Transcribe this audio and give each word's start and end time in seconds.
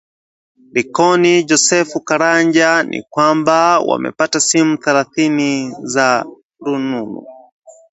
Likoni 0.73 1.33
Joseph 1.45 1.93
Karanja 2.03 2.83
ni 2.83 3.03
kwamba 3.09 3.79
wamepata 3.79 4.39
simu 4.39 4.77
thelathini 4.77 5.75
za 5.83 6.25
rununu 6.59 7.23